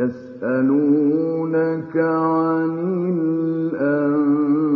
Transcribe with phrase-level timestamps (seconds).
[0.00, 2.70] يسألونك عن
[3.72, 4.69] الأنفال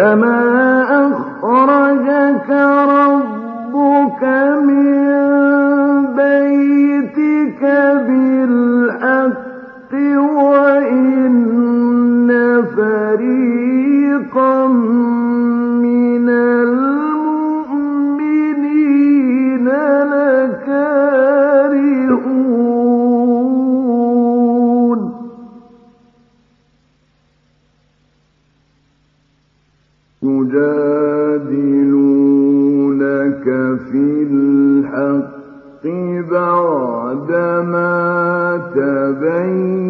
[0.00, 0.39] كما
[39.11, 39.80] تبين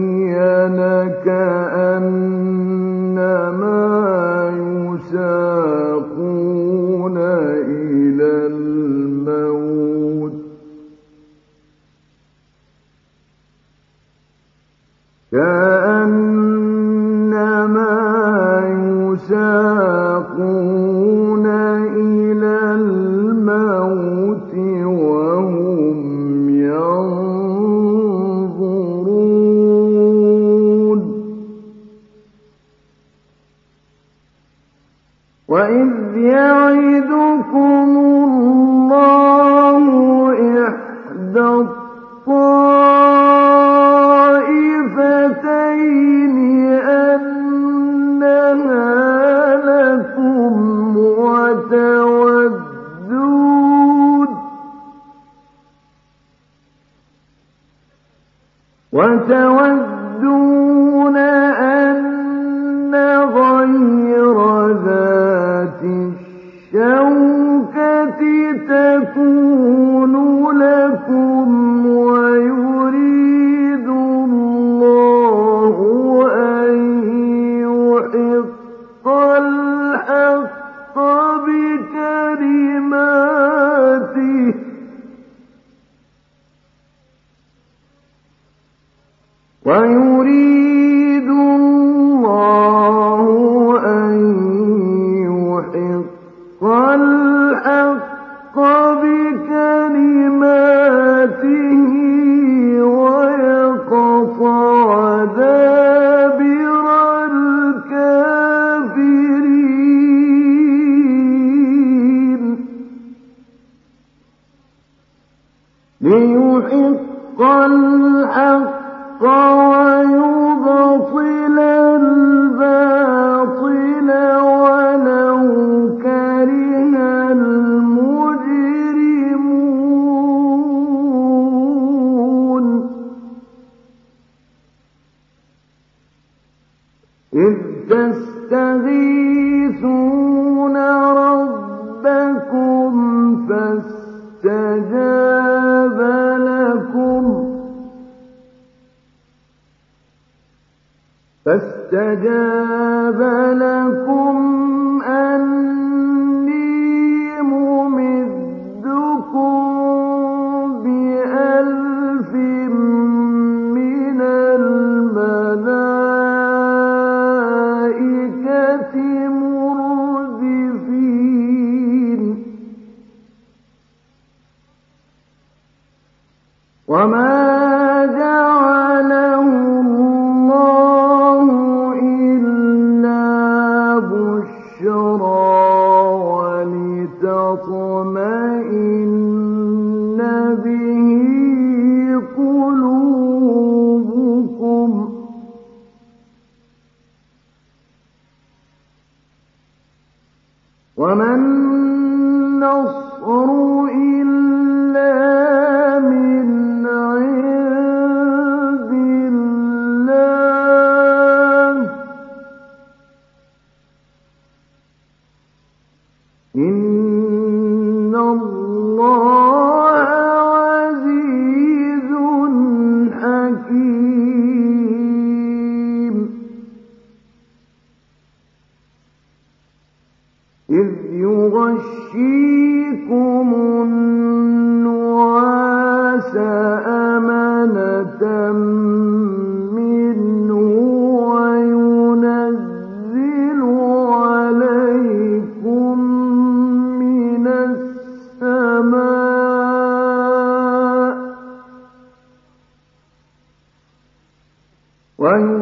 [255.21, 255.60] وينزل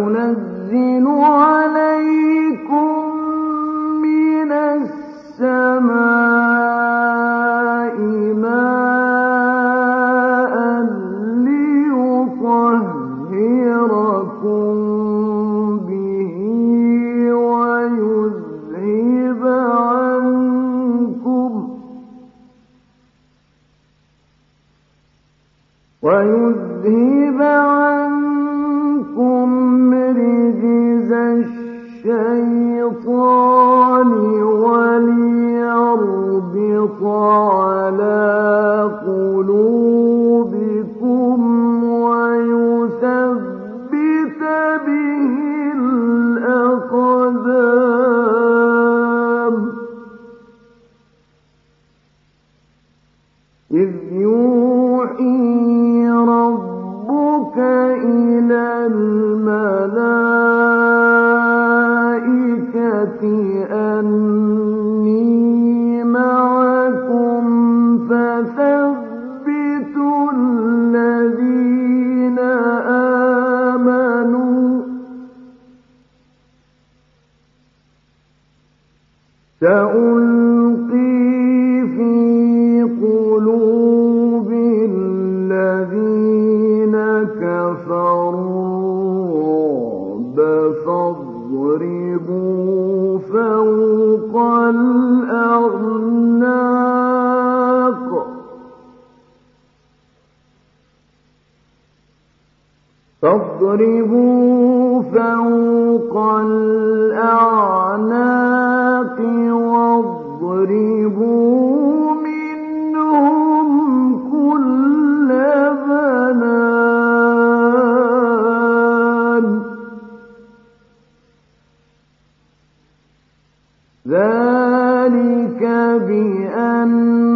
[124.10, 125.62] ذلك
[126.08, 127.28] بأنهم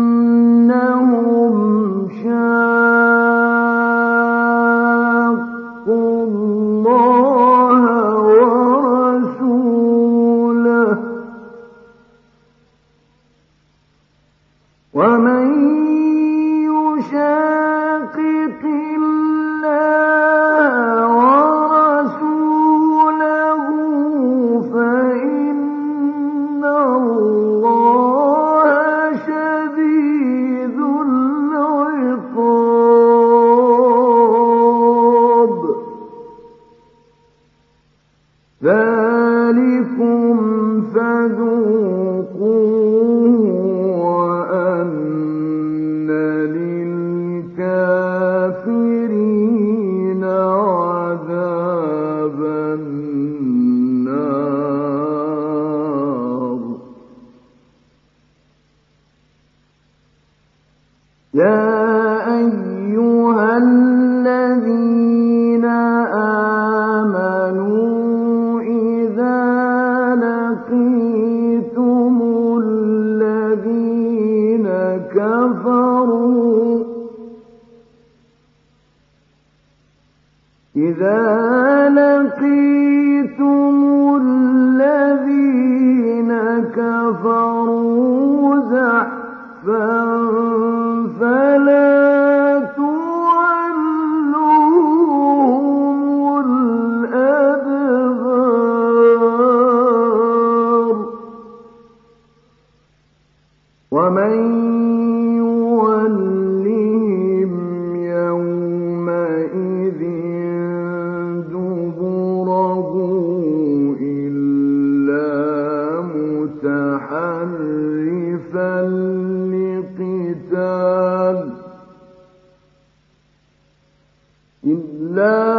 [125.13, 125.52] لا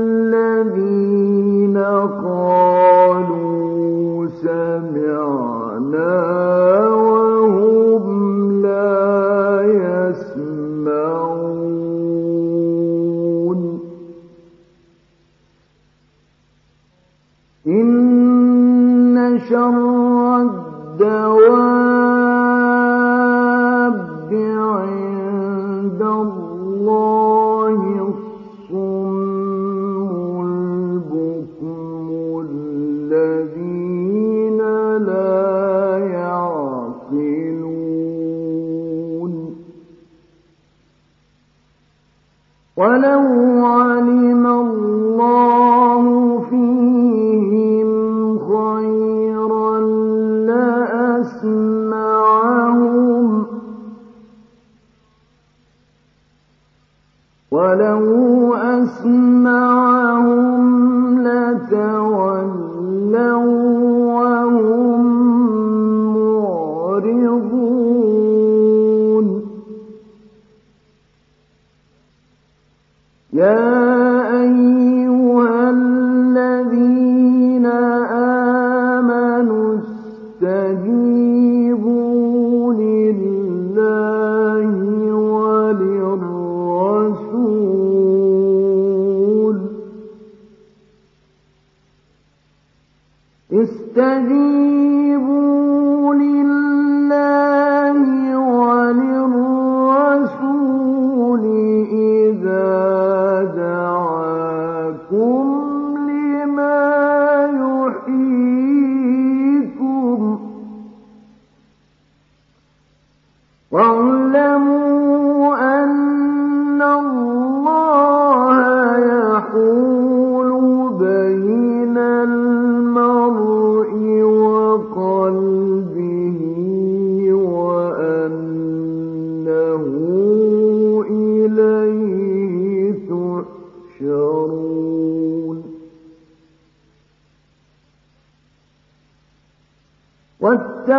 [0.00, 0.99] الذي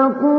[0.01, 0.30] لكم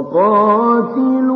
[0.00, 1.27] الأولين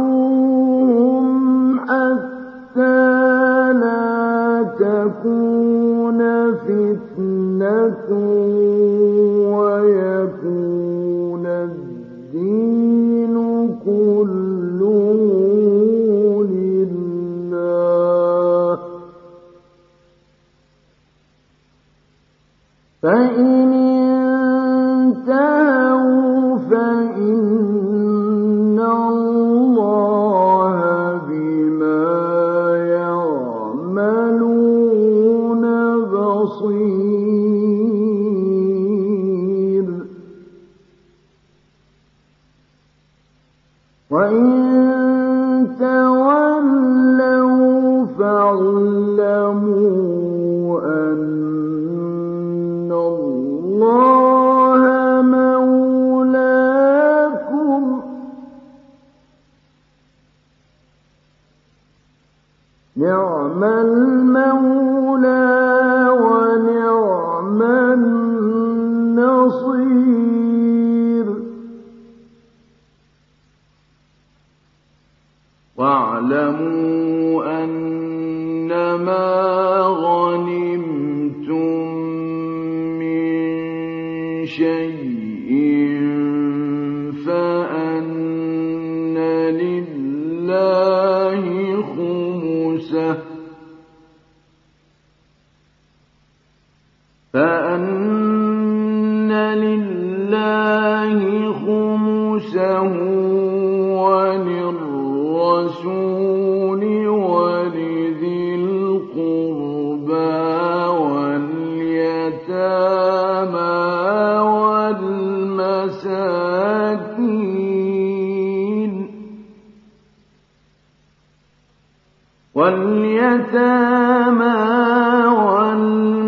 [122.55, 124.45] واليتامى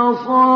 [0.08, 0.47] نكص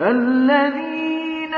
[0.00, 1.54] الذين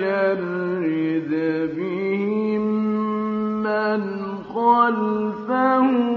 [0.00, 1.30] فشرد
[1.76, 2.62] بهم
[3.62, 4.02] من
[4.54, 6.09] خلفهم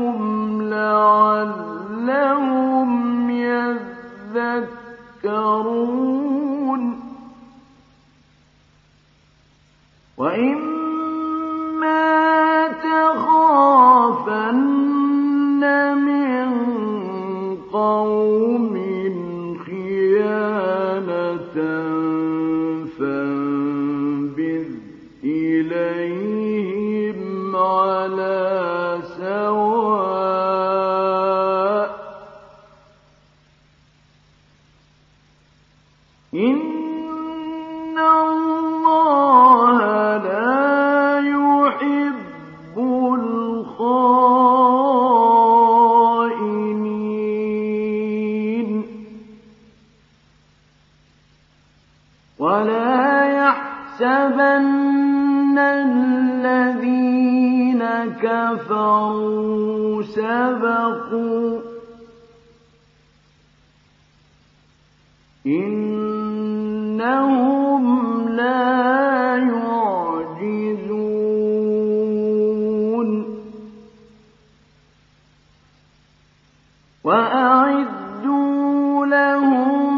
[77.04, 79.94] وأعدوا لهم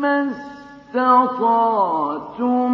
[0.00, 0.30] ما
[0.94, 2.72] استطعتم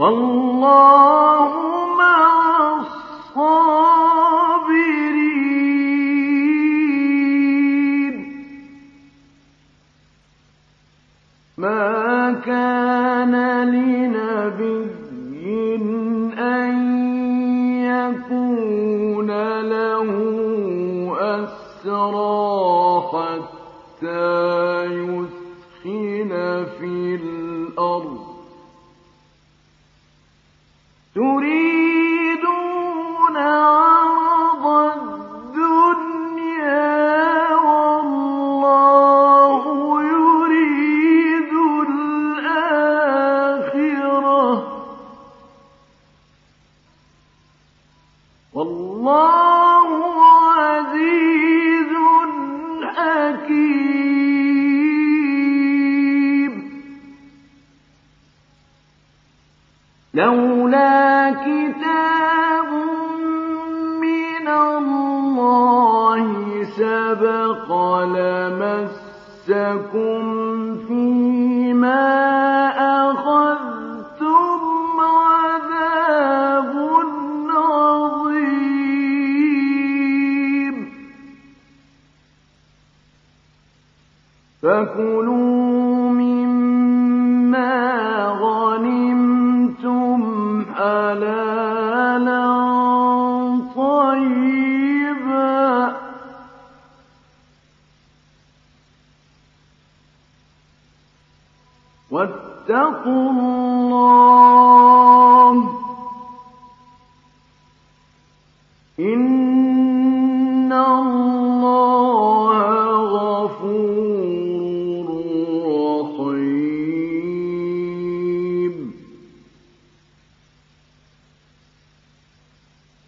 [0.00, 0.64] إِنَّ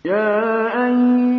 [0.05, 1.32] يا أيها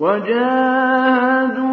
[0.00, 1.67] وجاهدوا